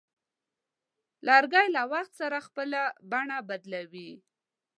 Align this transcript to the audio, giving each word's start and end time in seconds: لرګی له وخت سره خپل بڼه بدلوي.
لرګی 1.27 1.67
له 1.75 1.83
وخت 1.91 2.13
سره 2.21 2.37
خپل 2.47 2.69
بڼه 3.11 3.37
بدلوي. 3.49 4.11